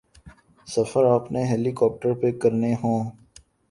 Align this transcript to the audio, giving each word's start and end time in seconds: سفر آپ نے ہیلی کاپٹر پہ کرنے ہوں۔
سفر 0.67 1.03
آپ 1.05 1.31
نے 1.31 1.43
ہیلی 1.45 1.71
کاپٹر 1.71 2.13
پہ 2.21 2.31
کرنے 2.41 2.73
ہوں۔ 2.83 2.99